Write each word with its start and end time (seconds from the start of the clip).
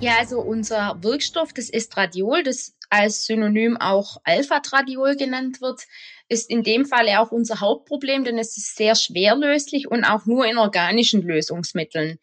Ja, 0.00 0.16
also 0.18 0.40
unser 0.40 0.96
Wirkstoff, 1.02 1.52
das 1.52 1.68
Estradiol, 1.68 2.42
das 2.42 2.74
als 2.88 3.26
Synonym 3.26 3.76
auch 3.76 4.16
Alpha-Tradiol 4.24 5.14
genannt 5.14 5.60
wird, 5.60 5.82
ist 6.30 6.48
in 6.48 6.62
dem 6.62 6.86
Falle 6.86 7.20
auch 7.20 7.32
unser 7.32 7.60
Hauptproblem, 7.60 8.24
denn 8.24 8.38
es 8.38 8.56
ist 8.56 8.76
sehr 8.76 8.94
schwerlöslich 8.94 9.90
und 9.90 10.04
auch 10.04 10.24
nur 10.24 10.46
in 10.46 10.56
organischen 10.56 11.20
Lösungsmitteln. 11.20 12.18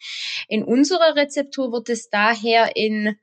In 0.47 0.63
unserer 0.63 1.15
Rezeptur 1.15 1.71
wird 1.71 1.89
es 1.89 2.09
daher 2.09 2.75
in 2.75 3.15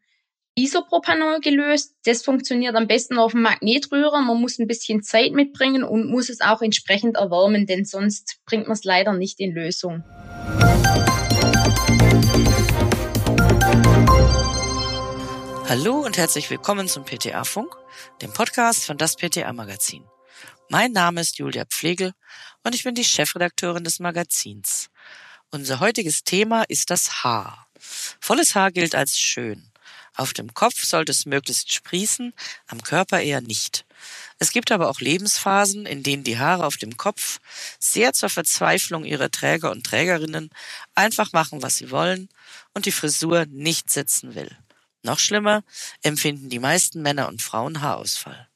Isopropanol 0.55 1.41
gelöst. 1.41 1.97
Das 2.05 2.23
funktioniert 2.23 2.77
am 2.77 2.87
besten 2.87 3.19
auf 3.19 3.33
dem 3.33 3.43
Magnetrührer. 3.43 4.21
Man 4.21 4.41
muss 4.41 4.61
ein 4.61 4.69
bisschen 4.69 5.03
Zeit 5.03 5.33
mitbringen 5.33 5.83
und 5.83 6.09
muss 6.09 6.29
es 6.29 6.41
auch 6.41 6.63
entsprechend 6.63 7.17
erwärmen, 7.17 7.67
denn 7.67 7.85
sonst 7.85 8.39
bringt 8.47 8.69
man 8.69 8.75
es 8.75 8.85
leider 8.85 9.15
nicht 9.15 9.41
in 9.41 9.53
Lösung. 9.53 10.05
Hallo 15.77 15.99
und 15.99 16.19
herzlich 16.19 16.51
willkommen 16.51 16.87
zum 16.87 17.05
PTA-Funk, 17.05 17.75
dem 18.23 18.33
Podcast 18.33 18.85
von 18.85 18.97
das 18.97 19.17
PTA-Magazin. 19.17 20.05
Mein 20.69 20.93
Name 20.93 21.21
ist 21.21 21.39
Julia 21.39 21.65
Pflegel 21.65 22.13
und 22.63 22.77
ich 22.77 22.85
bin 22.85 22.95
die 22.95 23.03
Chefredakteurin 23.03 23.83
des 23.83 23.99
Magazins. 23.99 24.89
Unser 25.51 25.81
heutiges 25.81 26.23
Thema 26.23 26.63
ist 26.69 26.91
das 26.91 27.25
Haar. 27.25 27.67
Volles 28.21 28.55
Haar 28.55 28.71
gilt 28.71 28.95
als 28.95 29.19
schön. 29.19 29.73
Auf 30.15 30.33
dem 30.33 30.55
Kopf 30.55 30.85
sollte 30.85 31.11
es 31.11 31.27
möglichst 31.27 31.73
sprießen, 31.73 32.35
am 32.69 32.81
Körper 32.81 33.21
eher 33.21 33.41
nicht. 33.41 33.85
Es 34.39 34.53
gibt 34.53 34.71
aber 34.71 34.89
auch 34.89 35.01
Lebensphasen, 35.01 35.87
in 35.87 36.05
denen 36.05 36.23
die 36.23 36.39
Haare 36.39 36.67
auf 36.67 36.77
dem 36.77 36.97
Kopf 36.97 37.41
sehr 37.81 38.13
zur 38.13 38.29
Verzweiflung 38.29 39.05
ihrer 39.05 39.33
Träger 39.33 39.73
und 39.73 39.85
Trägerinnen 39.85 40.51
einfach 40.95 41.33
machen, 41.33 41.63
was 41.63 41.79
sie 41.79 41.91
wollen 41.91 42.29
und 42.75 42.87
die 42.87 42.93
Frisur 42.93 43.47
nicht 43.47 43.91
sitzen 43.91 44.37
will. 44.37 44.57
Noch 45.05 45.19
schlimmer 45.19 45.63
empfinden 46.03 46.49
die 46.49 46.59
meisten 46.59 47.03
Männer 47.03 47.29
und 47.29 47.43
Frauen 47.43 47.83
Haarausfall. 47.83 48.49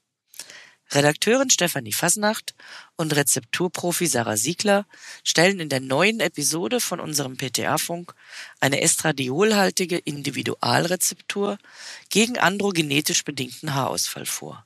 Redakteurin 0.91 1.51
Stefanie 1.51 1.93
Fasnacht 1.93 2.55
und 2.97 3.15
Rezepturprofi 3.15 4.07
Sarah 4.07 4.39
Siegler 4.39 4.87
stellen 5.23 5.61
in 5.61 5.69
der 5.69 5.81
neuen 5.81 6.21
Episode 6.21 6.81
von 6.81 7.01
unserem 7.01 7.37
PTA-Funk 7.37 8.15
eine 8.61 8.81
estradiolhaltige 8.81 9.99
Individualrezeptur 9.99 11.59
gegen 12.09 12.39
androgenetisch 12.39 13.25
bedingten 13.25 13.75
Haarausfall 13.75 14.25
vor. 14.25 14.65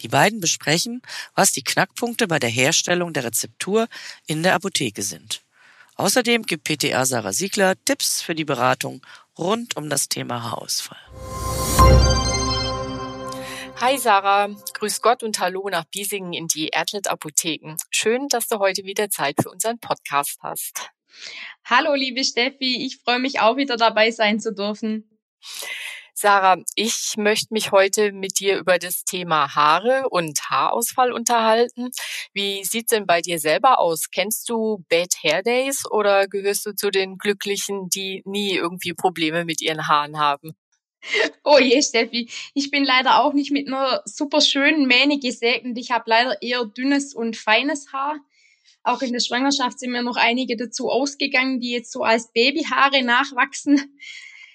Die 0.00 0.08
beiden 0.08 0.40
besprechen, 0.40 1.02
was 1.36 1.52
die 1.52 1.62
Knackpunkte 1.62 2.26
bei 2.26 2.40
der 2.40 2.50
Herstellung 2.50 3.12
der 3.12 3.22
Rezeptur 3.22 3.86
in 4.26 4.42
der 4.42 4.54
Apotheke 4.54 5.02
sind. 5.02 5.42
Außerdem 5.94 6.42
gibt 6.42 6.64
PTA 6.64 7.06
Sarah 7.06 7.32
Siegler 7.32 7.76
Tipps 7.84 8.22
für 8.22 8.34
die 8.34 8.44
Beratung 8.44 9.02
rund 9.38 9.76
um 9.76 9.88
das 9.88 10.08
Thema 10.08 10.42
Haarausfall. 10.42 10.98
Hi 13.80 13.98
Sarah, 13.98 14.48
grüß 14.74 15.02
Gott 15.02 15.22
und 15.22 15.40
hallo 15.40 15.68
nach 15.68 15.84
Biesingen 15.84 16.32
in 16.32 16.46
die 16.46 16.68
Erdlet 16.68 17.08
Apotheken. 17.08 17.76
Schön, 17.90 18.28
dass 18.28 18.46
du 18.46 18.58
heute 18.58 18.84
wieder 18.84 19.10
Zeit 19.10 19.36
für 19.42 19.50
unseren 19.50 19.78
Podcast 19.80 20.38
hast. 20.42 20.90
Hallo 21.64 21.94
liebe 21.94 22.24
Steffi, 22.24 22.86
ich 22.86 22.98
freue 22.98 23.18
mich 23.18 23.40
auch 23.40 23.56
wieder 23.56 23.76
dabei 23.76 24.10
sein 24.10 24.38
zu 24.38 24.54
dürfen. 24.54 25.18
Sarah, 26.14 26.58
ich 26.74 27.14
möchte 27.16 27.54
mich 27.54 27.72
heute 27.72 28.12
mit 28.12 28.38
dir 28.38 28.58
über 28.58 28.78
das 28.78 29.04
Thema 29.04 29.54
Haare 29.54 30.08
und 30.10 30.38
Haarausfall 30.50 31.10
unterhalten. 31.12 31.90
Wie 32.34 32.64
sieht's 32.64 32.90
denn 32.90 33.06
bei 33.06 33.22
dir 33.22 33.38
selber 33.38 33.78
aus? 33.78 34.10
Kennst 34.10 34.48
du 34.50 34.84
Bad 34.88 35.14
Hair 35.22 35.42
Days 35.42 35.84
oder 35.90 36.28
gehörst 36.28 36.66
du 36.66 36.74
zu 36.74 36.90
den 36.90 37.16
Glücklichen, 37.16 37.88
die 37.88 38.22
nie 38.26 38.54
irgendwie 38.54 38.92
Probleme 38.92 39.44
mit 39.44 39.62
ihren 39.62 39.88
Haaren 39.88 40.18
haben? 40.18 40.54
Oh 41.44 41.58
je, 41.58 41.82
Steffi, 41.82 42.30
ich 42.54 42.70
bin 42.70 42.84
leider 42.84 43.22
auch 43.24 43.32
nicht 43.32 43.50
mit 43.50 43.66
einer 43.66 44.02
super 44.04 44.40
schönen 44.40 44.86
Mähne 44.86 45.18
gesegnet. 45.18 45.76
Ich 45.78 45.90
habe 45.90 46.04
leider 46.06 46.40
eher 46.42 46.64
dünnes 46.64 47.14
und 47.14 47.36
feines 47.36 47.92
Haar. 47.92 48.20
Auch 48.84 49.02
in 49.02 49.12
der 49.12 49.20
Schwangerschaft 49.20 49.78
sind 49.78 49.92
mir 49.92 50.02
noch 50.02 50.16
einige 50.16 50.56
dazu 50.56 50.88
ausgegangen, 50.88 51.58
die 51.58 51.70
jetzt 51.70 51.90
so 51.92 52.02
als 52.02 52.32
Babyhaare 52.32 53.02
nachwachsen. 53.02 53.98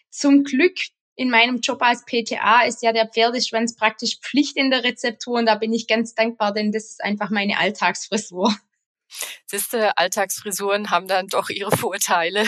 Zum 0.09 0.43
Glück 0.43 0.77
in 1.17 1.31
meinem 1.31 1.59
Job 1.59 1.81
als 1.81 2.05
PTA 2.05 2.61
ist 2.61 2.83
ja 2.83 2.93
der 2.93 3.07
Pferdeschwanz 3.07 3.75
praktisch 3.75 4.19
Pflicht 4.21 4.55
in 4.55 4.69
der 4.69 4.83
Rezeptur 4.83 5.39
und 5.39 5.47
da 5.47 5.55
bin 5.55 5.73
ich 5.73 5.87
ganz 5.87 6.13
dankbar, 6.13 6.53
denn 6.53 6.71
das 6.71 6.85
ist 6.85 7.03
einfach 7.03 7.31
meine 7.31 7.57
Alltagsfrisur. 7.57 8.55
Siehste, 9.47 9.97
Alltagsfrisuren 9.97 10.91
haben 10.91 11.07
dann 11.07 11.27
doch 11.27 11.49
ihre 11.49 11.75
Vorteile. 11.75 12.47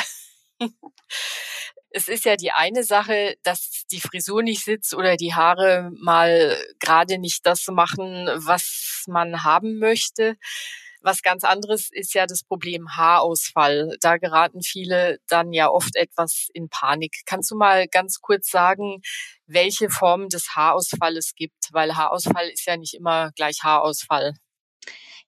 es 1.90 2.08
ist 2.08 2.26
ja 2.26 2.36
die 2.36 2.52
eine 2.52 2.84
Sache, 2.84 3.38
dass 3.42 3.86
die 3.92 4.02
Frisur 4.02 4.44
nicht 4.44 4.64
sitzt 4.64 4.94
oder 4.94 5.16
die 5.18 5.34
Haare 5.34 5.90
mal 6.00 6.56
gerade 6.80 7.18
nicht 7.18 7.48
das 7.48 7.66
machen, 7.68 8.30
was 8.36 9.04
man 9.08 9.44
haben 9.44 9.80
möchte. 9.80 10.38
Was 11.02 11.22
ganz 11.22 11.44
anderes 11.44 11.90
ist 11.92 12.14
ja 12.14 12.26
das 12.26 12.44
Problem 12.44 12.98
Haarausfall. 12.98 13.96
Da 14.02 14.18
geraten 14.18 14.62
viele 14.62 15.20
dann 15.28 15.54
ja 15.54 15.70
oft 15.70 15.96
etwas 15.96 16.50
in 16.54 16.70
Panik. 16.70 17.22
Kannst 17.26 17.52
du 17.52 17.56
mal 17.56 17.88
ganz 17.88 18.20
kurz 18.22 18.52
sagen, 18.52 19.02
welche 19.46 19.90
Formen 19.90 20.30
des 20.30 20.56
Haarausfalles 20.56 21.36
gibt? 21.36 21.70
Weil 21.72 21.96
Haarausfall 21.96 22.50
ist 22.50 22.66
ja 22.66 22.76
nicht 22.76 22.96
immer 22.96 23.32
gleich 23.36 23.64
Haarausfall. 23.64 24.34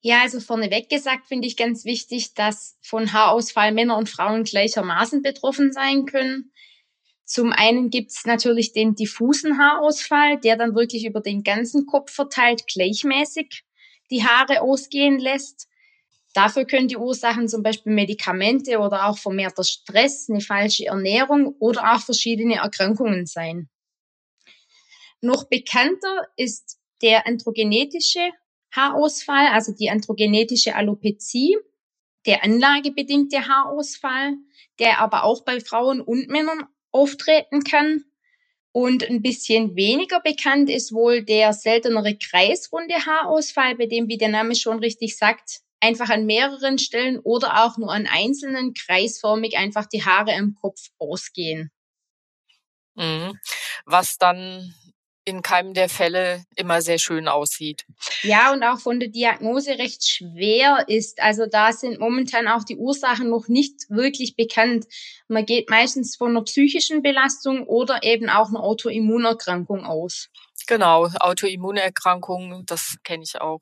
Ja, 0.01 0.21
also 0.23 0.39
vorneweg 0.39 0.89
gesagt 0.89 1.27
finde 1.27 1.47
ich 1.47 1.55
ganz 1.55 1.85
wichtig, 1.85 2.33
dass 2.33 2.77
von 2.81 3.13
Haarausfall 3.13 3.71
Männer 3.71 3.97
und 3.97 4.09
Frauen 4.09 4.43
gleichermaßen 4.43 5.21
betroffen 5.21 5.71
sein 5.71 6.05
können. 6.05 6.51
Zum 7.23 7.53
einen 7.53 7.89
gibt's 7.91 8.25
natürlich 8.25 8.73
den 8.73 8.95
diffusen 8.95 9.57
Haarausfall, 9.57 10.39
der 10.39 10.57
dann 10.57 10.75
wirklich 10.75 11.05
über 11.05 11.21
den 11.21 11.43
ganzen 11.43 11.85
Kopf 11.85 12.11
verteilt 12.11 12.67
gleichmäßig 12.67 13.63
die 14.11 14.23
Haare 14.23 14.61
ausgehen 14.61 15.19
lässt. 15.19 15.67
Dafür 16.33 16.65
können 16.65 16.87
die 16.87 16.97
Ursachen 16.97 17.47
zum 17.47 17.63
Beispiel 17.63 17.93
Medikamente 17.93 18.79
oder 18.79 19.07
auch 19.07 19.17
vermehrter 19.17 19.63
Stress, 19.63 20.29
eine 20.29 20.41
falsche 20.41 20.85
Ernährung 20.85 21.55
oder 21.59 21.93
auch 21.93 22.01
verschiedene 22.01 22.55
Erkrankungen 22.55 23.25
sein. 23.25 23.69
Noch 25.21 25.49
bekannter 25.49 26.27
ist 26.35 26.79
der 27.01 27.27
androgenetische 27.27 28.31
Haarausfall, 28.71 29.47
also 29.47 29.73
die 29.73 29.89
androgenetische 29.89 30.75
Alopezie, 30.75 31.57
der 32.25 32.43
anlagebedingte 32.43 33.47
Haarausfall, 33.47 34.35
der 34.79 34.99
aber 34.99 35.23
auch 35.23 35.43
bei 35.43 35.59
Frauen 35.59 36.01
und 36.01 36.29
Männern 36.29 36.63
auftreten 36.91 37.63
kann. 37.63 38.03
Und 38.73 39.03
ein 39.09 39.21
bisschen 39.21 39.75
weniger 39.75 40.21
bekannt 40.21 40.69
ist 40.69 40.93
wohl 40.93 41.23
der 41.23 41.51
seltenere 41.51 42.17
kreisrunde 42.17 43.05
Haarausfall, 43.05 43.75
bei 43.75 43.85
dem, 43.85 44.07
wie 44.07 44.17
der 44.17 44.29
Name 44.29 44.55
schon 44.55 44.79
richtig 44.79 45.17
sagt, 45.17 45.59
einfach 45.81 46.09
an 46.09 46.25
mehreren 46.25 46.77
Stellen 46.77 47.19
oder 47.19 47.65
auch 47.65 47.77
nur 47.77 47.91
an 47.91 48.07
einzelnen 48.07 48.73
kreisförmig 48.73 49.57
einfach 49.57 49.87
die 49.87 50.05
Haare 50.05 50.33
im 50.35 50.55
Kopf 50.55 50.79
ausgehen. 50.99 51.71
Mhm. 52.95 53.37
Was 53.85 54.17
dann 54.17 54.73
in 55.23 55.41
keinem 55.41 55.73
der 55.73 55.89
Fälle 55.89 56.43
immer 56.55 56.81
sehr 56.81 56.97
schön 56.97 57.27
aussieht. 57.27 57.85
Ja, 58.23 58.51
und 58.51 58.63
auch 58.63 58.79
von 58.79 58.99
der 58.99 59.09
Diagnose 59.09 59.77
recht 59.77 60.07
schwer 60.07 60.85
ist. 60.87 61.21
Also 61.21 61.45
da 61.45 61.71
sind 61.71 61.99
momentan 61.99 62.47
auch 62.47 62.63
die 62.63 62.77
Ursachen 62.77 63.29
noch 63.29 63.47
nicht 63.47 63.89
wirklich 63.89 64.35
bekannt. 64.35 64.85
Man 65.27 65.45
geht 65.45 65.69
meistens 65.69 66.15
von 66.15 66.31
einer 66.31 66.43
psychischen 66.43 67.01
Belastung 67.01 67.67
oder 67.67 68.03
eben 68.03 68.29
auch 68.29 68.49
einer 68.49 68.63
Autoimmunerkrankung 68.63 69.85
aus. 69.85 70.29
Genau, 70.67 71.07
Autoimmunerkrankung, 71.19 72.63
das 72.65 72.97
kenne 73.03 73.23
ich 73.23 73.39
auch. 73.39 73.61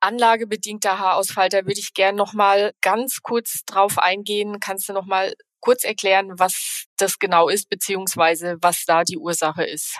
Anlagebedingter 0.00 0.98
Haarausfall, 0.98 1.48
da 1.48 1.58
würde 1.58 1.78
ich 1.78 1.94
gern 1.94 2.16
noch 2.16 2.32
mal 2.32 2.72
ganz 2.80 3.22
kurz 3.22 3.64
drauf 3.64 3.98
eingehen. 3.98 4.58
Kannst 4.58 4.88
du 4.88 4.92
noch 4.92 5.06
mal 5.06 5.32
kurz 5.62 5.84
erklären, 5.84 6.38
was 6.38 6.84
das 6.98 7.18
genau 7.18 7.48
ist, 7.48 7.70
beziehungsweise 7.70 8.58
was 8.60 8.84
da 8.84 9.04
die 9.04 9.16
Ursache 9.16 9.64
ist? 9.64 9.96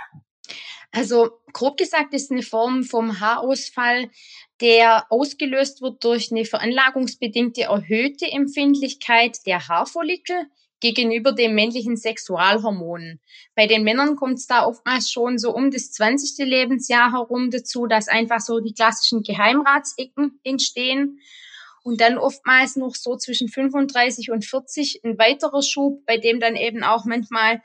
Also 0.90 1.31
grob 1.54 1.78
gesagt 1.78 2.12
ist 2.12 2.31
eine 2.31 2.42
Form 2.42 2.84
vom 2.84 3.19
Haarausfall, 3.20 4.10
der 4.60 5.06
ausgelöst 5.10 5.81
wird 5.81 6.04
durch 6.04 6.31
eine 6.31 6.44
veranlagungsbedingte 6.44 7.62
erhöhte 7.62 8.26
Empfindlichkeit 8.31 9.38
der 9.46 9.66
Haarfollikel 9.69 10.46
gegenüber 10.81 11.32
dem 11.32 11.54
männlichen 11.54 11.96
Sexualhormon. 11.96 13.20
Bei 13.54 13.66
den 13.66 13.84
Männern 13.84 14.16
kommt 14.16 14.38
es 14.38 14.46
da 14.46 14.66
oftmals 14.66 15.10
schon 15.10 15.38
so 15.38 15.54
um 15.54 15.70
das 15.70 15.92
20. 15.92 16.44
Lebensjahr 16.44 17.12
herum 17.12 17.50
dazu, 17.50 17.86
dass 17.86 18.08
einfach 18.08 18.40
so 18.40 18.60
die 18.60 18.75
klassischen 18.75 19.22
Geheimratsecken 19.22 20.40
entstehen. 20.42 21.20
Und 21.82 22.00
dann 22.00 22.17
oftmals 22.17 22.76
noch 22.76 22.94
so 22.94 23.17
zwischen 23.17 23.49
35 23.49 24.31
und 24.31 24.44
40 24.44 25.00
ein 25.05 25.19
weiterer 25.19 25.62
Schub, 25.62 26.05
bei 26.06 26.17
dem 26.17 26.38
dann 26.38 26.55
eben 26.55 26.84
auch 26.84 27.05
manchmal 27.05 27.62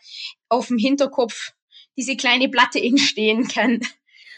auf 0.49 0.67
dem 0.67 0.77
Hinterkopf 0.77 1.51
diese 1.97 2.15
kleine 2.15 2.49
Platte 2.49 2.79
entstehen 2.83 3.47
kann. 3.47 3.81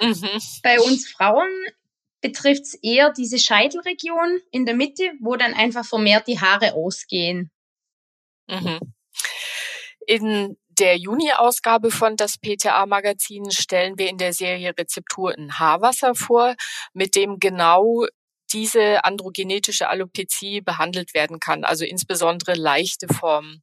Mhm. 0.01 0.29
Bei 0.63 0.79
uns 0.79 1.09
Frauen 1.09 1.49
betrifft 2.21 2.63
es 2.63 2.73
eher 2.75 3.13
diese 3.13 3.39
Scheitelregion 3.39 4.41
in 4.51 4.65
der 4.65 4.75
Mitte, 4.75 5.11
wo 5.21 5.35
dann 5.35 5.53
einfach 5.53 5.85
vermehrt 5.85 6.27
die 6.27 6.39
Haare 6.39 6.73
ausgehen. 6.73 7.51
Mhm. 8.47 8.79
In 10.05 10.57
der 10.79 10.97
Juni-Ausgabe 10.97 11.91
von 11.91 12.15
das 12.15 12.37
PTA-Magazin 12.37 13.51
stellen 13.51 13.97
wir 13.97 14.09
in 14.09 14.17
der 14.17 14.33
Serie 14.33 14.73
Rezepturen 14.77 15.59
Haarwasser 15.59 16.15
vor, 16.15 16.55
mit 16.93 17.15
dem 17.15 17.39
genau 17.39 18.05
diese 18.51 19.03
androgenetische 19.03 19.89
Alopezie 19.89 20.61
behandelt 20.61 21.13
werden 21.13 21.39
kann, 21.39 21.63
also 21.63 21.85
insbesondere 21.85 22.55
leichte 22.55 23.07
Formen. 23.07 23.61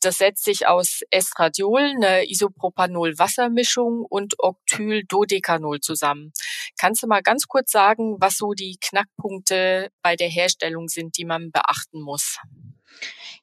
Das 0.00 0.18
setzt 0.18 0.44
sich 0.44 0.66
aus 0.66 1.00
Estradiol, 1.10 1.80
eine 1.80 2.28
Isopropanol-Wassermischung 2.30 4.04
und 4.08 4.34
Octyl-Dodecanol 4.38 5.80
zusammen. 5.80 6.32
Kannst 6.78 7.02
du 7.02 7.06
mal 7.06 7.22
ganz 7.22 7.46
kurz 7.46 7.70
sagen, 7.70 8.16
was 8.18 8.36
so 8.36 8.52
die 8.52 8.78
Knackpunkte 8.80 9.90
bei 10.02 10.16
der 10.16 10.28
Herstellung 10.28 10.88
sind, 10.88 11.16
die 11.16 11.24
man 11.24 11.50
beachten 11.50 12.00
muss? 12.00 12.38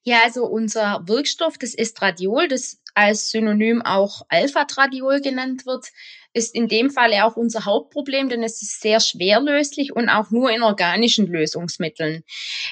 Ja, 0.04 0.24
also 0.24 0.46
unser 0.46 1.02
Wirkstoff, 1.06 1.58
das 1.60 1.76
Estradiol, 1.76 2.48
das 2.48 2.81
als 2.96 3.32
Synonym 3.32 3.82
auch 3.82 4.24
Alpha-Tradiol 4.30 5.22
genannt 5.22 5.66
wird, 5.66 5.88
ist 6.34 6.56
in 6.56 6.68
dem 6.68 6.90
Fall 6.90 7.14
auch 7.22 7.36
unser 7.36 7.66
Hauptproblem, 7.66 8.30
denn 8.30 8.44
es 8.44 8.62
ist 8.62 8.82
sehr 8.82 9.00
schwerlöslich 9.00 9.94
und 9.96 10.10
auch 10.10 10.32
nur 10.32 10.52
in 10.52 10.64
organischen 10.64 11.28
Lösungsmitteln. 11.28 12.24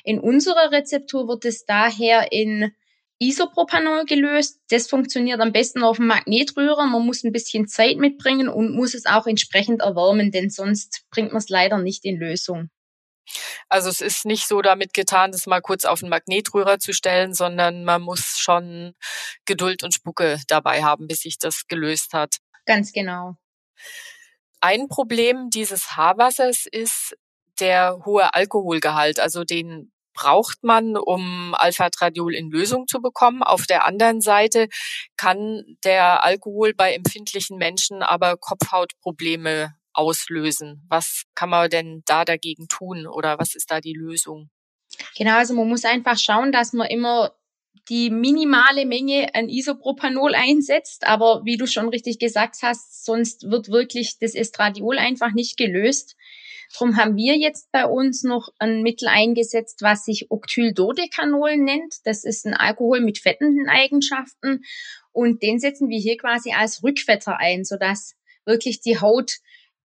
In 0.03 0.19
unserer 0.19 0.71
Rezeptur 0.71 1.27
wird 1.27 1.45
es 1.45 1.65
daher 1.65 2.31
in 2.31 2.71
Isopropanol 3.19 4.05
gelöst. 4.05 4.61
Das 4.69 4.87
funktioniert 4.87 5.41
am 5.41 5.51
besten 5.51 5.83
auf 5.83 5.97
dem 5.97 6.07
Magnetrührer. 6.07 6.85
Man 6.85 7.05
muss 7.05 7.23
ein 7.23 7.33
bisschen 7.33 7.67
Zeit 7.67 7.97
mitbringen 7.97 8.47
und 8.47 8.73
muss 8.73 8.93
es 8.93 9.05
auch 9.05 9.27
entsprechend 9.27 9.81
erwärmen, 9.81 10.31
denn 10.31 10.49
sonst 10.49 11.03
bringt 11.11 11.33
man 11.33 11.39
es 11.39 11.49
leider 11.49 11.77
nicht 11.79 12.05
in 12.05 12.17
Lösung. 12.17 12.69
Also 13.67 13.89
es 13.89 14.01
ist 14.01 14.25
nicht 14.25 14.47
so 14.47 14.61
damit 14.61 14.93
getan, 14.93 15.31
das 15.31 15.45
mal 15.45 15.61
kurz 15.61 15.85
auf 15.85 15.99
den 15.99 16.09
Magnetrührer 16.09 16.79
zu 16.79 16.93
stellen, 16.93 17.33
sondern 17.33 17.83
man 17.83 18.01
muss 18.01 18.37
schon 18.37 18.93
Geduld 19.45 19.83
und 19.83 19.93
Spucke 19.93 20.39
dabei 20.47 20.83
haben, 20.83 21.07
bis 21.07 21.21
sich 21.21 21.37
das 21.37 21.67
gelöst 21.67 22.13
hat. 22.13 22.37
Ganz 22.65 22.91
genau. 22.91 23.35
Ein 24.61 24.87
Problem 24.87 25.49
dieses 25.49 25.95
Haarwassers 25.95 26.65
ist 26.65 27.15
der 27.59 27.99
hohe 28.05 28.33
Alkoholgehalt, 28.33 29.19
also 29.19 29.43
den 29.43 29.91
braucht 30.19 30.63
man, 30.63 30.97
um 30.97 31.55
Alpha-Tradiol 31.57 32.35
in 32.35 32.51
Lösung 32.51 32.87
zu 32.87 33.01
bekommen. 33.01 33.41
Auf 33.41 33.65
der 33.67 33.85
anderen 33.85 34.19
Seite 34.19 34.67
kann 35.15 35.63
der 35.85 36.25
Alkohol 36.25 36.73
bei 36.73 36.93
empfindlichen 36.93 37.57
Menschen 37.57 38.03
aber 38.03 38.35
Kopfhautprobleme 38.35 39.78
auslösen. 39.99 40.85
Was 40.87 41.25
kann 41.35 41.49
man 41.49 41.69
denn 41.69 42.01
da 42.05 42.25
dagegen 42.25 42.67
tun 42.67 43.05
oder 43.05 43.37
was 43.37 43.53
ist 43.53 43.69
da 43.69 43.81
die 43.81 43.93
Lösung? 43.93 44.49
Genau, 45.17 45.37
also 45.37 45.53
man 45.53 45.67
muss 45.67 45.85
einfach 45.85 46.17
schauen, 46.17 46.51
dass 46.51 46.73
man 46.73 46.87
immer 46.87 47.33
die 47.89 48.09
minimale 48.09 48.85
Menge 48.85 49.33
an 49.33 49.49
Isopropanol 49.49 50.35
einsetzt, 50.35 51.05
aber 51.05 51.41
wie 51.43 51.57
du 51.57 51.67
schon 51.67 51.89
richtig 51.89 52.19
gesagt 52.19 52.57
hast, 52.61 53.05
sonst 53.05 53.49
wird 53.49 53.69
wirklich 53.69 54.17
das 54.19 54.35
Estradiol 54.35 54.97
einfach 54.97 55.33
nicht 55.33 55.57
gelöst. 55.57 56.15
Drum 56.75 56.97
haben 56.97 57.15
wir 57.15 57.35
jetzt 57.35 57.71
bei 57.71 57.85
uns 57.85 58.23
noch 58.23 58.49
ein 58.59 58.83
Mittel 58.83 59.07
eingesetzt, 59.07 59.81
was 59.81 60.05
sich 60.05 60.29
Octyldodecanol 60.29 61.57
nennt. 61.57 61.95
Das 62.05 62.23
ist 62.23 62.45
ein 62.45 62.53
Alkohol 62.53 63.01
mit 63.01 63.17
fettenden 63.17 63.67
Eigenschaften 63.69 64.63
und 65.11 65.41
den 65.41 65.59
setzen 65.59 65.89
wir 65.89 65.99
hier 65.99 66.17
quasi 66.17 66.51
als 66.51 66.83
Rückfetter 66.83 67.37
ein, 67.37 67.63
sodass 67.63 68.15
wirklich 68.45 68.81
die 68.81 68.99
Haut 68.99 69.37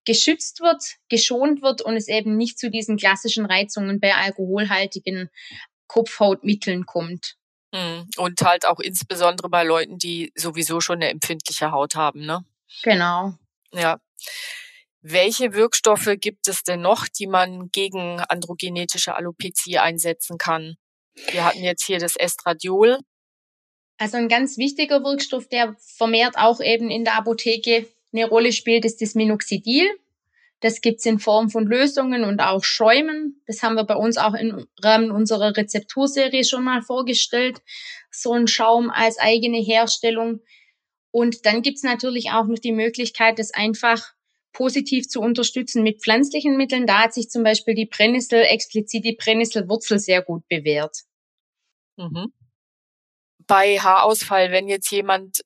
geschützt 0.05 0.61
wird, 0.61 0.83
geschont 1.09 1.63
wird 1.63 1.83
und 1.83 1.97
es 1.97 2.09
eben 2.09 2.37
nicht 2.37 2.59
zu 2.59 2.71
diesen 2.71 2.97
klassischen 2.97 3.47
Reizungen 3.47 4.01
bei 4.01 4.15
alkoholhaltigen 4.15 5.31
Kopfhautmitteln 5.87 6.87
kommt. 6.87 7.37
Hm. 7.75 8.09
Und 8.17 8.41
halt 8.43 8.67
auch 8.67 8.79
insbesondere 8.81 9.49
bei 9.49 9.65
Leuten, 9.65 9.99
die 9.99 10.33
sowieso 10.37 10.81
schon 10.81 10.97
eine 10.97 11.11
empfindliche 11.11 11.73
Haut 11.73 11.95
haben, 11.95 12.25
ne? 12.25 12.45
Genau. 12.83 13.35
Ja. 13.73 14.01
Welche 15.01 15.53
Wirkstoffe 15.53 16.15
gibt 16.19 16.49
es 16.49 16.63
denn 16.63 16.81
noch, 16.81 17.09
die 17.09 17.27
man 17.27 17.71
gegen 17.71 18.21
androgenetische 18.21 19.15
Alopezie 19.15 19.79
einsetzen 19.79 20.39
kann? 20.39 20.77
Wir 21.31 21.45
hatten 21.45 21.63
jetzt 21.63 21.85
hier 21.85 21.99
das 21.99 22.17
Estradiol. 22.17 22.99
Also 23.99 24.17
ein 24.17 24.29
ganz 24.29 24.57
wichtiger 24.57 25.05
Wirkstoff, 25.05 25.49
der 25.49 25.77
vermehrt 25.79 26.37
auch 26.39 26.61
eben 26.61 26.91
in 26.91 27.05
der 27.05 27.17
Apotheke 27.17 27.87
eine 28.15 28.29
Rolle 28.29 28.53
spielt, 28.53 28.85
ist 28.85 29.03
das 29.03 29.15
Minoxidil. 29.15 29.91
Das 30.61 30.81
gibt's 30.81 31.05
in 31.05 31.19
Form 31.19 31.51
von 31.51 31.67
Lösungen 31.67 32.25
und 32.25 32.41
auch 32.41 32.65
Schäumen. 32.65 33.43
Das 33.47 33.63
haben 33.63 33.75
wir 33.75 33.85
bei 33.85 33.97
uns 33.97 34.17
auch 34.17 34.33
im 34.33 34.67
Rahmen 34.83 35.11
unserer 35.11 35.57
Rezepturserie 35.57 36.45
schon 36.45 36.65
mal 36.65 36.81
vorgestellt. 36.81 37.61
So 38.11 38.33
ein 38.33 38.47
Schaum 38.47 38.89
als 38.89 39.19
eigene 39.19 39.59
Herstellung. 39.59 40.41
Und 41.11 41.45
dann 41.45 41.63
gibt's 41.63 41.83
natürlich 41.83 42.31
auch 42.31 42.47
noch 42.47 42.59
die 42.59 42.73
Möglichkeit, 42.73 43.39
das 43.39 43.53
einfach 43.53 44.15
positiv 44.55 45.07
zu 45.09 45.21
unterstützen 45.21 45.83
mit 45.83 46.01
pflanzlichen 46.01 46.57
Mitteln. 46.57 46.87
Da 46.87 47.03
hat 47.03 47.15
sich 47.15 47.29
zum 47.29 47.43
Beispiel 47.43 47.75
die 47.75 47.87
Brennnessel, 47.87 48.41
explizit 48.41 49.05
die 49.05 49.17
Brennnesselwurzel 49.17 49.99
sehr 49.99 50.23
gut 50.23 50.49
bewährt. 50.49 50.97
Mhm. 51.97 52.33
Bei 53.47 53.79
Haarausfall, 53.79 54.51
wenn 54.51 54.69
jetzt 54.69 54.91
jemand 54.91 55.43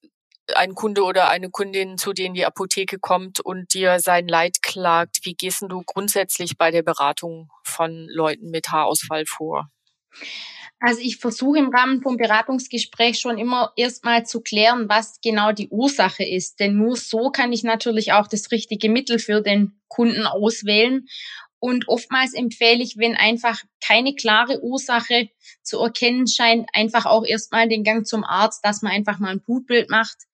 ein 0.55 0.75
Kunde 0.75 1.03
oder 1.03 1.29
eine 1.29 1.51
Kundin 1.51 1.99
zu 1.99 2.13
dir 2.13 2.27
in 2.27 2.35
die 2.35 2.47
Apotheke 2.47 2.99
kommt 2.99 3.41
und 3.41 3.75
dir 3.75 4.01
sein 4.01 4.29
Leid 4.29 4.63
klagt, 4.63 5.19
wie 5.25 5.35
gehst 5.35 5.63
du 5.63 5.83
grundsätzlich 5.85 6.57
bei 6.57 6.71
der 6.71 6.83
Beratung 6.83 7.51
von 7.65 8.07
Leuten 8.09 8.51
mit 8.51 8.69
Haarausfall 8.69 9.25
vor? 9.27 9.71
Also 10.81 11.01
ich 11.01 11.17
versuche 11.17 11.59
im 11.59 11.75
Rahmen 11.75 12.03
vom 12.03 12.17
Beratungsgespräch 12.17 13.19
schon 13.19 13.37
immer 13.37 13.73
erstmal 13.77 14.25
zu 14.27 14.41
klären, 14.41 14.89
was 14.89 15.21
genau 15.21 15.51
die 15.51 15.69
Ursache 15.69 16.25
ist. 16.25 16.61
Denn 16.61 16.77
nur 16.77 16.97
so 16.97 17.31
kann 17.31 17.53
ich 17.53 17.65
natürlich 17.65 18.13
auch 18.13 18.29
das 18.29 18.53
richtige 18.53 18.89
Mittel 18.89 19.19
für 19.19 19.41
den 19.41 19.81
Kunden 19.89 20.27
auswählen. 20.27 21.07
Und 21.61 21.89
oftmals 21.89 22.35
empfehle 22.35 22.85
ich, 22.85 22.97
wenn 22.97 23.17
einfach 23.17 23.61
keine 23.85 24.15
klare 24.15 24.63
Ursache 24.63 25.29
zu 25.63 25.81
erkennen 25.81 26.29
scheint, 26.29 26.69
einfach 26.73 27.05
auch 27.07 27.25
erstmal 27.25 27.69
den 27.69 27.83
Gang 27.83 28.07
zum 28.07 28.23
Arzt, 28.23 28.65
dass 28.65 28.83
man 28.83 28.93
einfach 28.93 29.19
mal 29.19 29.33
ein 29.33 29.43
Blutbild 29.43 29.91
macht, 29.91 30.28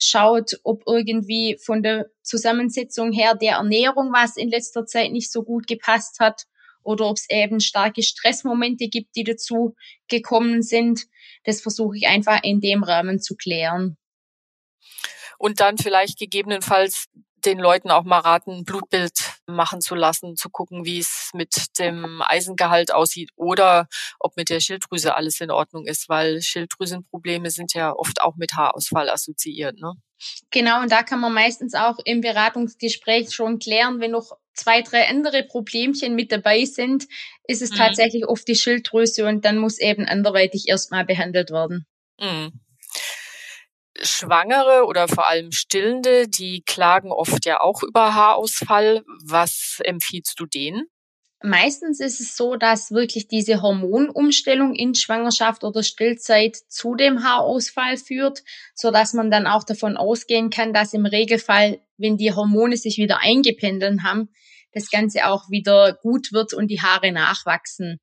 schaut, 0.00 0.58
ob 0.64 0.82
irgendwie 0.86 1.58
von 1.64 1.82
der 1.82 2.06
Zusammensetzung 2.22 3.12
her 3.12 3.34
der 3.34 3.54
Ernährung 3.54 4.12
was 4.12 4.36
in 4.36 4.50
letzter 4.50 4.86
Zeit 4.86 5.12
nicht 5.12 5.30
so 5.30 5.42
gut 5.42 5.66
gepasst 5.66 6.20
hat 6.20 6.44
oder 6.82 7.06
ob 7.06 7.16
es 7.16 7.28
eben 7.30 7.60
starke 7.60 8.02
Stressmomente 8.02 8.88
gibt, 8.88 9.16
die 9.16 9.24
dazu 9.24 9.74
gekommen 10.08 10.62
sind. 10.62 11.06
Das 11.44 11.60
versuche 11.60 11.96
ich 11.96 12.06
einfach 12.06 12.42
in 12.42 12.60
dem 12.60 12.82
Rahmen 12.82 13.20
zu 13.20 13.36
klären. 13.36 13.96
Und 15.38 15.60
dann 15.60 15.78
vielleicht 15.78 16.18
gegebenenfalls 16.18 17.06
den 17.46 17.58
Leuten 17.58 17.90
auch 17.90 18.04
mal 18.04 18.20
raten, 18.20 18.64
Blutbild 18.64 19.12
machen 19.46 19.80
zu 19.80 19.94
lassen, 19.94 20.36
zu 20.36 20.48
gucken, 20.50 20.84
wie 20.84 20.98
es 20.98 21.30
mit 21.34 21.54
dem 21.78 22.22
Eisengehalt 22.22 22.92
aussieht 22.92 23.30
oder 23.36 23.88
ob 24.18 24.36
mit 24.36 24.50
der 24.50 24.60
Schilddrüse 24.60 25.14
alles 25.14 25.40
in 25.40 25.50
Ordnung 25.50 25.86
ist, 25.86 26.08
weil 26.08 26.40
Schilddrüsenprobleme 26.42 27.50
sind 27.50 27.74
ja 27.74 27.92
oft 27.92 28.22
auch 28.22 28.36
mit 28.36 28.54
Haarausfall 28.54 29.10
assoziiert. 29.10 29.78
Ne? 29.78 29.94
Genau, 30.50 30.80
und 30.80 30.92
da 30.92 31.02
kann 31.02 31.20
man 31.20 31.34
meistens 31.34 31.74
auch 31.74 31.98
im 32.04 32.20
Beratungsgespräch 32.20 33.32
schon 33.32 33.58
klären, 33.58 34.00
wenn 34.00 34.12
noch 34.12 34.32
zwei, 34.54 34.82
drei 34.82 35.08
andere 35.08 35.42
Problemchen 35.42 36.14
mit 36.14 36.32
dabei 36.32 36.64
sind, 36.64 37.06
ist 37.46 37.62
es 37.62 37.72
mhm. 37.72 37.76
tatsächlich 37.76 38.26
oft 38.26 38.46
die 38.48 38.54
Schilddrüse 38.54 39.26
und 39.26 39.44
dann 39.44 39.58
muss 39.58 39.78
eben 39.78 40.06
anderweitig 40.06 40.68
erstmal 40.68 41.04
behandelt 41.04 41.50
werden. 41.50 41.86
Mhm. 42.20 42.60
Schwangere 44.00 44.86
oder 44.86 45.08
vor 45.08 45.28
allem 45.28 45.52
Stillende, 45.52 46.28
die 46.28 46.62
klagen 46.62 47.12
oft 47.12 47.44
ja 47.46 47.60
auch 47.60 47.82
über 47.82 48.14
Haarausfall. 48.14 49.04
Was 49.24 49.80
empfiehlst 49.84 50.38
du 50.38 50.46
denen? 50.46 50.88
Meistens 51.46 52.00
ist 52.00 52.20
es 52.20 52.36
so, 52.36 52.56
dass 52.56 52.90
wirklich 52.90 53.28
diese 53.28 53.60
Hormonumstellung 53.60 54.74
in 54.74 54.94
Schwangerschaft 54.94 55.62
oder 55.62 55.82
Stillzeit 55.82 56.56
zu 56.68 56.94
dem 56.94 57.22
Haarausfall 57.22 57.98
führt, 57.98 58.42
so 58.74 58.90
dass 58.90 59.12
man 59.12 59.30
dann 59.30 59.46
auch 59.46 59.62
davon 59.62 59.98
ausgehen 59.98 60.48
kann, 60.48 60.72
dass 60.72 60.94
im 60.94 61.04
Regelfall, 61.04 61.80
wenn 61.98 62.16
die 62.16 62.32
Hormone 62.32 62.78
sich 62.78 62.96
wieder 62.96 63.18
eingependelt 63.18 64.00
haben, 64.02 64.30
das 64.72 64.90
Ganze 64.90 65.26
auch 65.26 65.50
wieder 65.50 65.92
gut 65.92 66.32
wird 66.32 66.54
und 66.54 66.68
die 66.68 66.80
Haare 66.80 67.12
nachwachsen. 67.12 68.00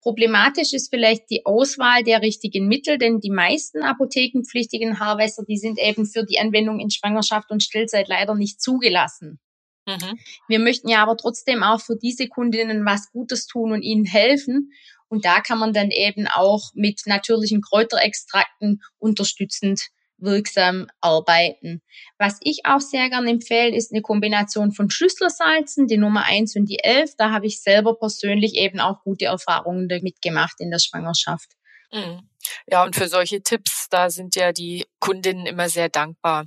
Problematisch 0.00 0.72
ist 0.72 0.90
vielleicht 0.90 1.28
die 1.28 1.44
Auswahl 1.44 2.04
der 2.04 2.22
richtigen 2.22 2.68
Mittel, 2.68 2.98
denn 2.98 3.20
die 3.20 3.30
meisten 3.30 3.82
apothekenpflichtigen 3.82 5.00
Haarwässer, 5.00 5.44
die 5.48 5.56
sind 5.58 5.78
eben 5.78 6.06
für 6.06 6.24
die 6.24 6.38
Anwendung 6.38 6.78
in 6.78 6.90
Schwangerschaft 6.90 7.50
und 7.50 7.62
Stillzeit 7.62 8.08
leider 8.08 8.34
nicht 8.34 8.62
zugelassen. 8.62 9.40
Mhm. 9.86 10.18
Wir 10.46 10.60
möchten 10.60 10.88
ja 10.88 11.02
aber 11.02 11.16
trotzdem 11.16 11.62
auch 11.62 11.80
für 11.80 11.96
diese 11.96 12.28
Kundinnen 12.28 12.84
was 12.84 13.10
Gutes 13.10 13.46
tun 13.46 13.72
und 13.72 13.82
ihnen 13.82 14.04
helfen. 14.04 14.70
Und 15.08 15.24
da 15.24 15.40
kann 15.40 15.58
man 15.58 15.72
dann 15.72 15.90
eben 15.90 16.26
auch 16.28 16.70
mit 16.74 17.02
natürlichen 17.06 17.62
Kräuterextrakten 17.62 18.82
unterstützend 18.98 19.88
wirksam 20.18 20.88
arbeiten. 21.00 21.82
Was 22.18 22.38
ich 22.42 22.60
auch 22.64 22.80
sehr 22.80 23.08
gern 23.08 23.26
empfehle, 23.26 23.74
ist 23.74 23.92
eine 23.92 24.02
Kombination 24.02 24.72
von 24.72 24.90
Schlüsselsalzen, 24.90 25.86
die 25.86 25.96
Nummer 25.96 26.24
eins 26.24 26.56
und 26.56 26.66
die 26.66 26.80
elf. 26.82 27.12
Da 27.16 27.30
habe 27.30 27.46
ich 27.46 27.62
selber 27.62 27.98
persönlich 27.98 28.54
eben 28.54 28.80
auch 28.80 29.02
gute 29.02 29.26
Erfahrungen 29.26 29.88
damit 29.88 30.20
gemacht 30.20 30.56
in 30.58 30.70
der 30.70 30.80
Schwangerschaft. 30.80 31.50
Mhm. 31.92 32.28
Ja, 32.66 32.84
und 32.84 32.96
für 32.96 33.08
solche 33.08 33.42
Tipps, 33.42 33.88
da 33.90 34.10
sind 34.10 34.34
ja 34.34 34.52
die 34.52 34.86
Kundinnen 35.00 35.46
immer 35.46 35.68
sehr 35.68 35.88
dankbar. 35.88 36.46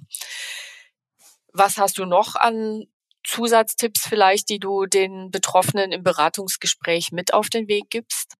Was 1.54 1.78
hast 1.78 1.98
du 1.98 2.06
noch 2.06 2.36
an 2.36 2.86
Zusatztipps 3.26 4.08
vielleicht, 4.08 4.50
die 4.50 4.60
du 4.60 4.86
den 4.86 5.32
Betroffenen 5.32 5.92
im 5.92 6.04
Beratungsgespräch 6.04 7.12
mit 7.12 7.34
auf 7.34 7.50
den 7.50 7.68
Weg 7.68 7.90
gibst? 7.90 8.36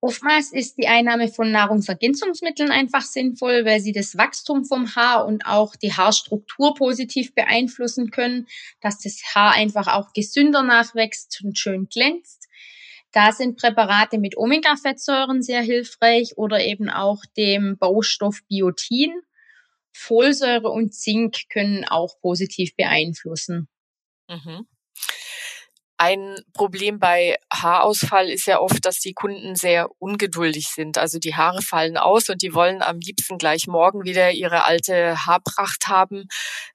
Oftmals 0.00 0.52
ist 0.52 0.78
die 0.78 0.86
Einnahme 0.86 1.28
von 1.28 1.50
Nahrungsergänzungsmitteln 1.50 2.70
einfach 2.70 3.02
sinnvoll, 3.02 3.64
weil 3.64 3.80
sie 3.80 3.90
das 3.90 4.16
Wachstum 4.16 4.64
vom 4.64 4.94
Haar 4.94 5.26
und 5.26 5.44
auch 5.44 5.74
die 5.74 5.92
Haarstruktur 5.92 6.74
positiv 6.74 7.34
beeinflussen 7.34 8.12
können, 8.12 8.46
dass 8.80 9.00
das 9.00 9.20
Haar 9.34 9.54
einfach 9.54 9.88
auch 9.88 10.12
gesünder 10.12 10.62
nachwächst 10.62 11.40
und 11.42 11.58
schön 11.58 11.88
glänzt. 11.88 12.46
Da 13.10 13.32
sind 13.32 13.58
Präparate 13.58 14.18
mit 14.18 14.36
Omega-Fettsäuren 14.36 15.42
sehr 15.42 15.62
hilfreich 15.62 16.36
oder 16.36 16.60
eben 16.60 16.90
auch 16.90 17.24
dem 17.36 17.76
Baustoff 17.78 18.42
Biotin. 18.48 19.12
Folsäure 19.92 20.68
und 20.68 20.94
Zink 20.94 21.48
können 21.48 21.84
auch 21.84 22.20
positiv 22.20 22.76
beeinflussen. 22.76 23.68
Mhm. 24.28 24.68
Ein 26.00 26.36
Problem 26.54 27.00
bei 27.00 27.36
Haarausfall 27.52 28.30
ist 28.30 28.46
ja 28.46 28.60
oft, 28.60 28.86
dass 28.86 29.00
die 29.00 29.14
Kunden 29.14 29.56
sehr 29.56 29.88
ungeduldig 29.98 30.68
sind. 30.68 30.96
Also 30.96 31.18
die 31.18 31.34
Haare 31.34 31.60
fallen 31.60 31.96
aus 31.96 32.28
und 32.28 32.40
die 32.40 32.54
wollen 32.54 32.82
am 32.82 33.00
liebsten 33.00 33.36
gleich 33.36 33.66
morgen 33.66 34.04
wieder 34.04 34.30
ihre 34.30 34.64
alte 34.64 35.26
Haarpracht 35.26 35.88
haben. 35.88 36.28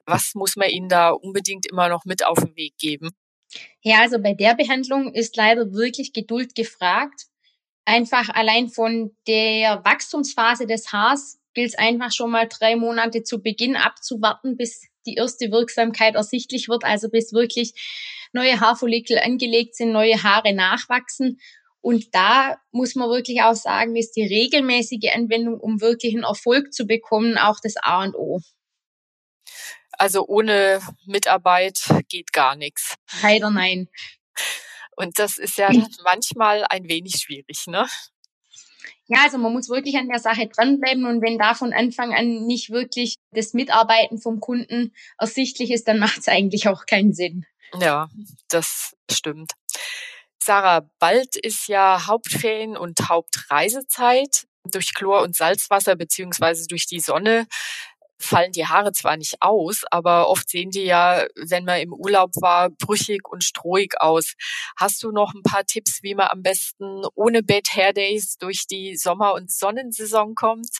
Was 0.05 0.33
muss 0.35 0.57
man 0.57 0.69
ihnen 0.69 0.89
da 0.89 1.11
unbedingt 1.11 1.65
immer 1.65 1.87
noch 1.87 2.03
mit 2.03 2.25
auf 2.25 2.37
den 2.37 2.53
Weg 2.57 2.77
geben? 2.77 3.11
Ja, 3.81 4.01
also 4.01 4.19
bei 4.19 4.33
der 4.33 4.55
Behandlung 4.55 5.13
ist 5.13 5.37
leider 5.37 5.71
wirklich 5.71 6.11
Geduld 6.11 6.53
gefragt. 6.53 7.27
Einfach 7.85 8.27
allein 8.29 8.67
von 8.67 9.15
der 9.27 9.85
Wachstumsphase 9.85 10.67
des 10.67 10.91
Haars 10.91 11.39
gilt 11.53 11.69
es 11.69 11.77
einfach 11.77 12.11
schon 12.11 12.31
mal 12.31 12.47
drei 12.49 12.75
Monate 12.75 13.23
zu 13.23 13.41
Beginn 13.41 13.77
abzuwarten, 13.77 14.57
bis 14.57 14.87
die 15.05 15.15
erste 15.15 15.51
Wirksamkeit 15.51 16.15
ersichtlich 16.15 16.69
wird, 16.69 16.83
also 16.83 17.09
bis 17.09 17.33
wirklich 17.33 17.73
neue 18.33 18.59
Haarfollikel 18.59 19.19
angelegt 19.19 19.75
sind, 19.75 19.91
neue 19.91 20.21
Haare 20.23 20.53
nachwachsen. 20.53 21.39
Und 21.81 22.15
da 22.15 22.57
muss 22.71 22.95
man 22.95 23.09
wirklich 23.09 23.41
auch 23.41 23.55
sagen, 23.55 23.95
ist 23.95 24.13
die 24.13 24.25
regelmäßige 24.25 25.13
Anwendung, 25.13 25.59
um 25.59 25.81
wirklich 25.81 26.13
einen 26.13 26.23
Erfolg 26.23 26.73
zu 26.73 26.85
bekommen, 26.85 27.37
auch 27.37 27.59
das 27.61 27.75
A 27.77 28.03
und 28.03 28.15
O. 28.15 28.39
Also 29.91 30.25
ohne 30.25 30.81
Mitarbeit 31.05 31.79
geht 32.09 32.33
gar 32.33 32.55
nichts. 32.55 32.95
Leider 33.21 33.49
nein. 33.49 33.89
Und 34.95 35.19
das 35.19 35.37
ist 35.37 35.57
ja 35.57 35.69
manchmal 36.03 36.65
ein 36.69 36.87
wenig 36.87 37.15
schwierig, 37.15 37.67
ne? 37.67 37.87
Ja, 39.07 39.23
also 39.23 39.37
man 39.37 39.53
muss 39.53 39.69
wirklich 39.69 39.97
an 39.97 40.07
der 40.07 40.19
Sache 40.19 40.47
dranbleiben 40.47 41.05
und 41.05 41.21
wenn 41.21 41.37
da 41.37 41.53
von 41.53 41.73
Anfang 41.73 42.13
an 42.13 42.45
nicht 42.45 42.69
wirklich 42.69 43.15
das 43.31 43.53
Mitarbeiten 43.53 44.17
vom 44.17 44.39
Kunden 44.39 44.93
ersichtlich 45.17 45.71
ist, 45.71 45.87
dann 45.87 45.99
macht 45.99 46.19
es 46.19 46.27
eigentlich 46.27 46.67
auch 46.67 46.85
keinen 46.85 47.13
Sinn. 47.13 47.45
Ja, 47.79 48.07
das 48.49 48.95
stimmt. 49.11 49.51
Sarah, 50.41 50.89
bald 50.99 51.35
ist 51.35 51.67
ja 51.67 52.05
Hauptferien 52.07 52.77
und 52.77 53.09
Hauptreisezeit. 53.09 54.45
Durch 54.65 54.93
Chlor- 54.93 55.23
und 55.23 55.35
Salzwasser 55.35 55.97
beziehungsweise 55.97 56.67
durch 56.67 56.85
die 56.85 57.01
Sonne 57.01 57.47
fallen 58.23 58.51
die 58.51 58.65
Haare 58.65 58.91
zwar 58.91 59.17
nicht 59.17 59.41
aus, 59.41 59.83
aber 59.91 60.29
oft 60.29 60.49
sehen 60.49 60.71
die 60.71 60.85
ja, 60.85 61.25
wenn 61.35 61.65
man 61.65 61.81
im 61.81 61.93
Urlaub 61.93 62.31
war, 62.41 62.69
brüchig 62.69 63.27
und 63.29 63.43
strohig 63.43 63.95
aus. 63.99 64.33
Hast 64.77 65.03
du 65.03 65.11
noch 65.11 65.33
ein 65.33 65.43
paar 65.43 65.65
Tipps, 65.65 66.01
wie 66.03 66.15
man 66.15 66.27
am 66.27 66.41
besten 66.41 67.03
ohne 67.15 67.43
Bad 67.43 67.67
Hair 67.75 67.93
Days 67.93 68.37
durch 68.37 68.67
die 68.67 68.95
Sommer- 68.95 69.33
und 69.33 69.51
Sonnensaison 69.51 70.35
kommt? 70.35 70.79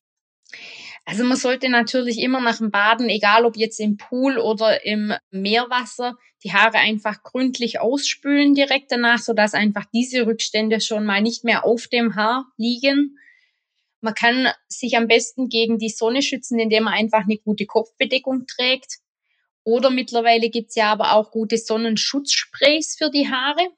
Also 1.05 1.23
man 1.23 1.38
sollte 1.38 1.69
natürlich 1.69 2.19
immer 2.19 2.39
nach 2.39 2.57
dem 2.57 2.71
Baden, 2.71 3.09
egal 3.09 3.45
ob 3.45 3.57
jetzt 3.57 3.79
im 3.79 3.97
Pool 3.97 4.38
oder 4.38 4.85
im 4.85 5.13
Meerwasser, 5.31 6.15
die 6.43 6.53
Haare 6.53 6.77
einfach 6.77 7.23
gründlich 7.23 7.79
ausspülen 7.79 8.53
direkt 8.53 8.91
danach, 8.91 9.19
sodass 9.19 9.53
einfach 9.53 9.85
diese 9.93 10.25
Rückstände 10.25 10.79
schon 10.81 11.05
mal 11.05 11.21
nicht 11.21 11.43
mehr 11.43 11.65
auf 11.65 11.88
dem 11.88 12.15
Haar 12.15 12.45
liegen. 12.57 13.17
Man 14.03 14.13
kann 14.13 14.50
sich 14.67 14.98
am 14.98 15.07
besten 15.07 15.50
gegen 15.50 15.77
die 15.77 15.89
Sonne 15.89 16.22
schützen, 16.22 16.60
indem 16.60 16.83
man 16.83 16.93
einfach 16.93 17.24
eine 17.24 17.38
gute 17.38 17.65
Kopfbedeckung 17.65 18.45
trägt. 18.48 18.98
Oder 19.63 19.89
mittlerweile 19.89 20.50
gibt's 20.50 20.75
ja 20.75 20.91
aber 20.91 21.13
auch 21.13 21.31
gute 21.31 21.57
Sonnenschutzsprays 21.57 22.95
für 22.98 23.10
die 23.10 23.29
Haare. 23.29 23.69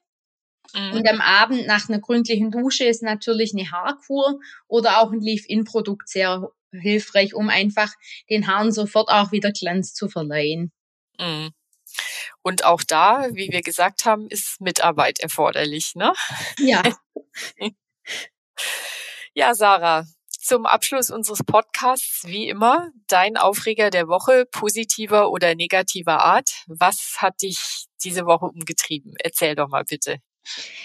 Mhm. 0.74 0.92
Und 0.92 1.08
am 1.08 1.20
Abend 1.20 1.66
nach 1.66 1.88
einer 1.88 2.00
gründlichen 2.00 2.50
Dusche 2.50 2.84
ist 2.84 3.02
natürlich 3.02 3.52
eine 3.52 3.70
Haarkur 3.70 4.40
oder 4.66 5.00
auch 5.00 5.12
ein 5.12 5.20
Leave-In-Produkt 5.20 6.08
sehr 6.08 6.50
hilfreich, 6.72 7.34
um 7.34 7.48
einfach 7.48 7.92
den 8.28 8.48
Haaren 8.48 8.72
sofort 8.72 9.08
auch 9.08 9.30
wieder 9.30 9.52
Glanz 9.52 9.94
zu 9.94 10.08
verleihen. 10.08 10.72
Mhm. 11.20 11.52
Und 12.42 12.64
auch 12.64 12.82
da, 12.82 13.28
wie 13.32 13.50
wir 13.50 13.62
gesagt 13.62 14.04
haben, 14.04 14.26
ist 14.28 14.60
Mitarbeit 14.60 15.20
erforderlich, 15.20 15.92
ne? 15.94 16.12
Ja. 16.58 16.82
ja, 19.34 19.54
Sarah, 19.54 20.04
zum 20.46 20.64
Abschluss 20.64 21.10
unseres 21.10 21.42
Podcasts, 21.42 22.22
wie 22.26 22.48
immer, 22.48 22.90
dein 23.08 23.36
Aufreger 23.36 23.90
der 23.90 24.06
Woche, 24.06 24.46
positiver 24.50 25.30
oder 25.30 25.54
negativer 25.54 26.20
Art. 26.20 26.64
Was 26.68 27.16
hat 27.18 27.42
dich 27.42 27.86
diese 28.04 28.26
Woche 28.26 28.46
umgetrieben? 28.46 29.14
Erzähl 29.18 29.56
doch 29.56 29.68
mal 29.68 29.82
bitte. 29.82 30.18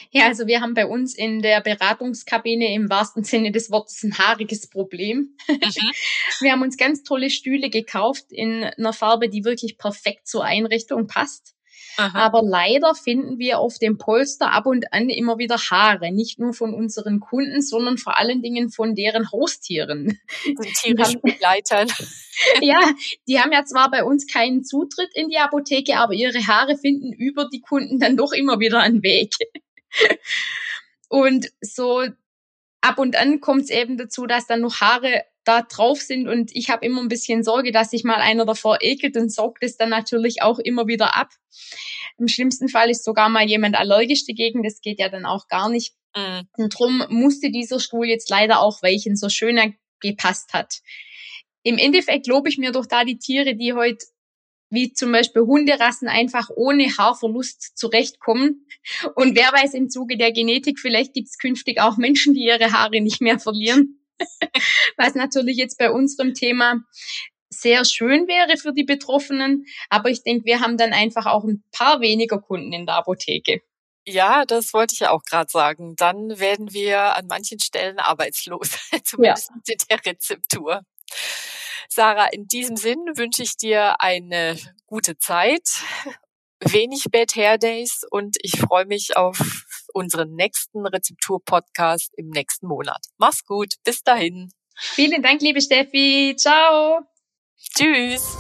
Ja, 0.10 0.25
also 0.25 0.48
wir 0.48 0.62
haben 0.62 0.74
bei 0.74 0.88
uns 0.88 1.15
in 1.15 1.44
der 1.44 1.62
Beratungskabine 1.62 2.74
im 2.74 2.89
wahrsten 2.89 3.24
Sinne 3.24 3.51
des 3.51 3.70
Wortes 3.70 4.01
ein 4.03 4.18
haariges 4.18 4.68
Problem. 4.68 5.38
Mhm. 5.48 5.60
Wir 6.41 6.53
haben 6.53 6.63
uns 6.63 6.77
ganz 6.77 7.03
tolle 7.03 7.30
Stühle 7.30 7.70
gekauft 7.70 8.25
in 8.32 8.63
einer 8.63 8.94
Farbe, 8.94 9.30
die 9.30 9.46
wirklich 9.46 9.77
perfekt 9.77 10.27
zur 10.27 10.44
Einrichtung 10.44 11.06
passt. 11.06 11.53
Aha. 11.98 12.17
Aber 12.17 12.41
leider 12.41 12.95
finden 12.95 13.38
wir 13.38 13.60
auf 13.60 13.77
dem 13.77 13.98
Polster 13.98 14.51
ab 14.51 14.65
und 14.65 14.93
an 14.93 15.10
immer 15.10 15.38
wieder 15.38 15.57
Haare, 15.57 16.12
nicht 16.12 16.39
nur 16.39 16.53
von 16.53 16.74
unseren 16.74 17.19
Kunden, 17.19 17.62
sondern 17.62 17.98
vor 17.98 18.17
allen 18.17 18.41
Dingen 18.41 18.69
von 18.69 18.95
deren 18.95 19.31
Haustieren. 19.31 20.19
Tierischen 20.81 21.21
Begleitern. 21.21 21.88
ja, 22.62 22.79
die 23.27 23.39
haben 23.39 23.51
ja 23.51 23.65
zwar 23.65 23.91
bei 23.91 24.03
uns 24.03 24.27
keinen 24.27 24.63
Zutritt 24.63 25.10
in 25.13 25.29
die 25.29 25.38
Apotheke, 25.38 25.98
aber 25.98 26.13
ihre 26.13 26.48
Haare 26.48 26.77
finden 26.77 27.12
über 27.13 27.48
die 27.51 27.62
Kunden 27.62 28.00
dann 28.00 28.17
doch 28.17 28.31
immer 28.31 28.60
wieder 28.60 28.79
einen 28.79 29.03
Weg. 29.03 29.33
Und 31.10 31.51
so 31.62 32.05
ab 32.81 32.98
und 32.98 33.15
an 33.15 33.41
kommt 33.41 33.63
es 33.63 33.69
eben 33.69 33.98
dazu, 33.98 34.25
dass 34.25 34.48
dann 34.48 34.62
noch 34.62 34.79
Haare 34.81 35.25
da 35.43 35.62
drauf 35.63 36.01
sind 36.01 36.27
und 36.27 36.55
ich 36.55 36.69
habe 36.69 36.86
immer 36.86 37.01
ein 37.01 37.07
bisschen 37.07 37.43
Sorge, 37.43 37.71
dass 37.71 37.89
sich 37.91 38.03
mal 38.03 38.21
einer 38.21 38.45
davor 38.45 38.77
ekelt 38.81 39.17
und 39.17 39.31
saugt 39.31 39.63
es 39.63 39.77
dann 39.77 39.89
natürlich 39.89 40.41
auch 40.41 40.60
immer 40.60 40.88
wieder 40.88 41.15
ab. 41.15 41.29
Im 42.17 42.27
schlimmsten 42.27 42.69
Fall 42.69 42.89
ist 42.89 43.03
sogar 43.03 43.29
mal 43.29 43.48
jemand 43.48 43.75
allergisch 43.75 44.25
dagegen, 44.25 44.63
das 44.63 44.81
geht 44.81 45.00
ja 45.00 45.10
dann 45.10 45.25
auch 45.25 45.48
gar 45.48 45.69
nicht. 45.69 45.93
Mhm. 46.15 46.48
Und 46.57 46.77
drum 46.77 47.03
musste 47.10 47.50
dieser 47.50 47.79
Stuhl 47.79 48.07
jetzt 48.07 48.29
leider 48.29 48.62
auch 48.62 48.83
weichen, 48.83 49.15
so 49.15 49.29
schön 49.29 49.57
er 49.57 49.74
gepasst 50.00 50.53
hat. 50.53 50.81
Im 51.63 51.77
Endeffekt 51.77 52.27
lobe 52.27 52.50
ich 52.50 52.57
mir 52.57 52.71
doch 52.71 52.86
da 52.86 53.03
die 53.03 53.17
Tiere, 53.17 53.55
die 53.55 53.74
heute 53.74 54.05
wie 54.71 54.93
zum 54.93 55.12
Beispiel 55.12 55.43
Hunderassen 55.43 56.07
einfach 56.07 56.50
ohne 56.55 56.86
Haarverlust 56.98 57.77
zurechtkommen. 57.77 58.65
Und 59.15 59.36
wer 59.36 59.51
weiß 59.51 59.74
im 59.74 59.89
Zuge 59.89 60.17
der 60.17 60.31
Genetik, 60.31 60.79
vielleicht 60.79 61.13
gibt 61.13 61.27
es 61.27 61.38
künftig 61.38 61.81
auch 61.81 61.98
Menschen, 61.98 62.33
die 62.33 62.45
ihre 62.45 62.71
Haare 62.71 63.01
nicht 63.01 63.21
mehr 63.21 63.38
verlieren. 63.38 64.00
Was 64.97 65.15
natürlich 65.15 65.57
jetzt 65.57 65.77
bei 65.77 65.91
unserem 65.91 66.33
Thema 66.33 66.81
sehr 67.49 67.85
schön 67.85 68.27
wäre 68.27 68.57
für 68.57 68.73
die 68.73 68.83
Betroffenen. 68.83 69.65
Aber 69.89 70.09
ich 70.09 70.23
denke, 70.23 70.45
wir 70.45 70.61
haben 70.61 70.77
dann 70.77 70.93
einfach 70.93 71.25
auch 71.25 71.43
ein 71.43 71.63
paar 71.71 72.01
weniger 72.01 72.39
Kunden 72.39 72.73
in 72.73 72.85
der 72.85 72.95
Apotheke. 72.95 73.61
Ja, 74.05 74.45
das 74.45 74.73
wollte 74.73 74.93
ich 74.93 74.99
ja 75.01 75.11
auch 75.11 75.23
gerade 75.23 75.49
sagen. 75.49 75.95
Dann 75.95 76.39
werden 76.39 76.73
wir 76.73 77.15
an 77.15 77.27
manchen 77.27 77.59
Stellen 77.59 77.99
arbeitslos, 77.99 78.69
zumindest 79.03 79.49
ja. 79.49 79.55
mit 79.67 79.89
der 79.89 80.05
Rezeptur. 80.05 80.81
Sarah, 81.87 82.27
in 82.27 82.47
diesem 82.47 82.77
Sinn 82.77 82.99
wünsche 83.15 83.43
ich 83.43 83.57
dir 83.57 83.99
eine 83.99 84.57
gute 84.87 85.17
Zeit, 85.17 85.83
wenig 86.62 87.06
Bad 87.12 87.36
Hair 87.36 87.58
Days 87.58 88.01
und 88.10 88.38
ich 88.41 88.60
freue 88.60 88.86
mich 88.86 89.18
auf 89.18 89.65
unseren 89.94 90.36
nächsten 90.36 90.86
Rezeptur-Podcast 90.86 92.13
im 92.15 92.30
nächsten 92.30 92.68
Monat. 92.68 93.06
Mach's 93.18 93.46
gut, 93.46 93.75
bis 93.84 94.03
dahin. 94.03 94.51
Vielen 94.75 95.22
Dank, 95.22 95.41
liebe 95.41 95.62
Steffi. 95.62 96.36
Ciao. 96.38 97.01
Tschüss. 97.75 98.38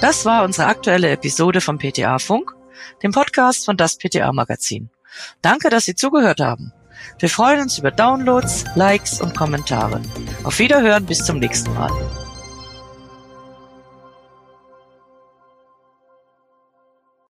Das 0.00 0.24
war 0.24 0.44
unsere 0.44 0.68
aktuelle 0.68 1.10
Episode 1.10 1.60
vom 1.60 1.78
PTA 1.78 2.18
Funk, 2.18 2.54
dem 3.02 3.12
Podcast 3.12 3.64
von 3.64 3.76
das 3.76 3.98
PTA 3.98 4.32
Magazin. 4.32 4.90
Danke, 5.42 5.70
dass 5.70 5.86
Sie 5.86 5.94
zugehört 5.94 6.40
haben. 6.40 6.72
Wir 7.18 7.28
freuen 7.28 7.62
uns 7.62 7.78
über 7.78 7.90
Downloads, 7.90 8.64
Likes 8.74 9.20
und 9.20 9.36
Kommentare. 9.36 10.00
Auf 10.44 10.58
Wiederhören 10.58 11.06
bis 11.06 11.24
zum 11.24 11.38
nächsten 11.38 11.74
Mal. 11.74 11.90